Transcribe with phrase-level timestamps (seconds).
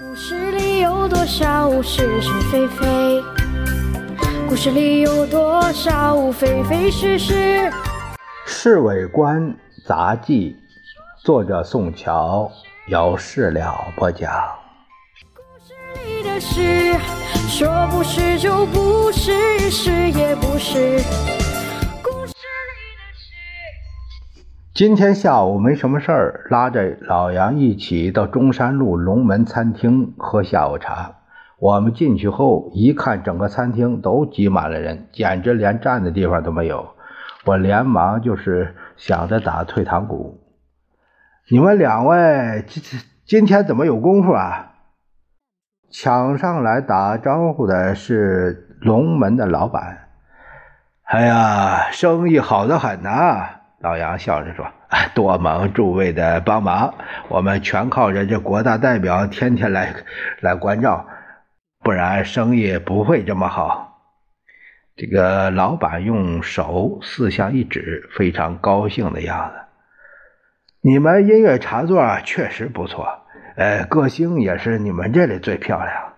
[0.00, 3.22] 故事里有多少是是非非？
[4.48, 7.34] 故事里有多少非非是是？
[8.46, 9.54] 《侍卫官
[9.86, 10.56] 杂记》，
[11.22, 12.50] 作者宋乔，
[12.86, 14.32] 有事了不讲。
[15.34, 15.74] 故事
[16.06, 16.96] 里的事，
[17.50, 21.00] 说不是就不是，是也不是。
[24.74, 31.16] 今天下午没什么事儿，拉着老杨一起到中山路龙门餐厅喝下午茶。
[31.58, 36.88] 我们进去后一看，整个餐厅都挤满了人，简直连站的地方都没有。
[37.44, 40.40] 我连忙就是想着打退堂鼓。
[41.50, 42.82] 你们两位今
[43.26, 44.72] 今天怎么有功夫啊？
[45.90, 50.08] 抢上来打招呼的是龙门的老板。
[51.04, 53.58] 哎呀，生意好得很呐！
[53.82, 54.64] 老杨笑着说
[55.12, 56.94] ：“多蒙诸位的帮忙，
[57.28, 59.92] 我们全靠着这国大代表天天来
[60.40, 61.06] 来关照。”
[61.84, 63.98] 不然生意不会这么好。
[64.94, 69.56] 这个老板用手四向一指，非常高兴的样子。
[70.80, 73.08] 你们音乐茶座确实不错，
[73.56, 76.12] 呃，歌星也是你们这里最漂亮。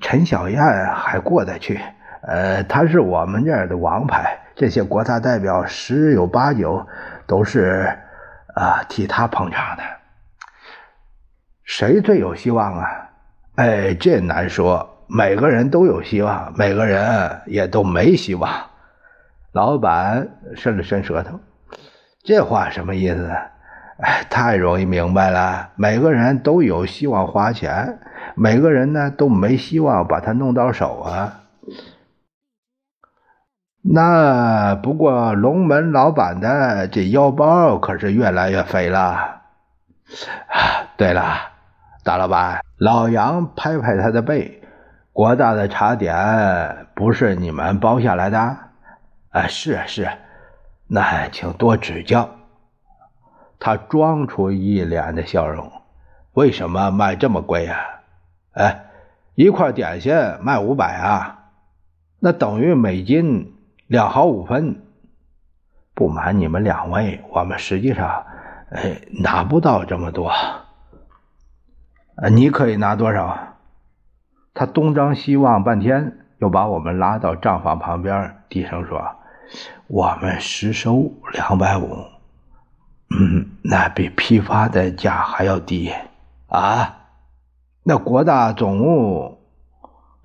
[0.00, 0.60] 陈小燕
[0.96, 1.78] 还过得去，
[2.22, 6.86] 呃，她是我们这儿的王牌，这些国大代表十有八九
[7.26, 7.94] 都是
[8.54, 9.82] 啊替他捧场的。
[11.62, 13.10] 谁最有希望啊？
[13.56, 15.04] 哎，这难说。
[15.08, 18.50] 每个人都有希望，每个人也都没希望。
[19.52, 21.38] 老板伸了伸舌头，
[22.24, 23.30] 这话什么意思？
[24.00, 25.70] 哎，太容易明白了。
[25.76, 27.98] 每个人都有希望花钱，
[28.34, 31.42] 每个人呢都没希望把它弄到手啊。
[33.88, 38.98] 那不过龙门老板的这腰包可是越来越肥了。
[38.98, 39.40] 啊，
[40.96, 41.22] 对了。
[42.02, 44.62] 大老板，老杨拍拍他的背，
[45.12, 48.38] 国大的茶点不是你们包下来的？
[49.30, 50.08] 啊，是是，
[50.86, 52.30] 那请多指教。
[53.58, 55.72] 他装出一脸的笑容。
[56.34, 57.78] 为什么卖这么贵呀？
[58.52, 58.84] 哎，
[59.34, 61.38] 一块点心卖五百啊，
[62.20, 63.55] 那等于每斤
[63.86, 64.82] 两毫五分。
[65.94, 68.26] 不瞒你们两位，我们实际上，
[68.70, 70.30] 哎，拿不到这么多。
[72.16, 73.54] 呃，你可以拿多少？
[74.52, 79.02] 他东张西望半天，又把我们拉到账房旁边，低声说
[79.88, 82.04] ：“我们实收两百五，
[83.18, 85.90] 嗯，那比批发的价还要低
[86.48, 86.96] 啊！
[87.84, 89.38] 那国大总务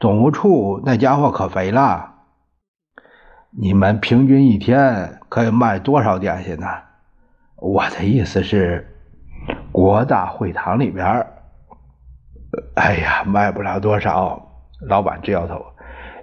[0.00, 2.09] 总务处那家伙可肥了，
[3.52, 6.68] 你们平均一天可以卖多少点心呢？
[7.56, 8.86] 我的意思是，
[9.72, 11.26] 国大会堂里边。”
[12.76, 14.40] 哎呀，卖不了多少。
[14.86, 15.64] 老板直摇头，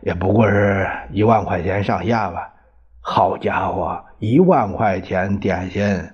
[0.02, 2.54] 也不过是一万块钱上下吧。
[3.02, 6.10] 好家伙，一万块钱点心，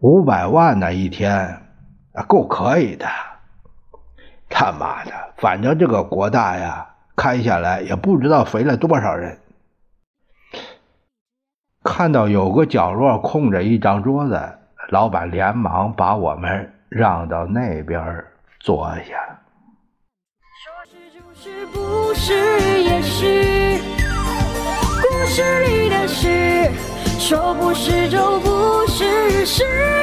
[0.00, 1.60] 五百万呢一天，
[2.26, 3.06] 够可以的。
[4.48, 9.38] 他妈的，反正这个国大呀，开下来也不知道肥了多少人。
[11.84, 14.40] 看到有个角落空着一张桌子，
[14.90, 18.24] 老板连忙把我们让到那边。
[18.60, 19.40] 坐下。
[20.62, 23.80] 说是就是，不是也是。
[25.02, 26.70] 故事里的事，
[27.18, 30.01] 说不是就不是，是。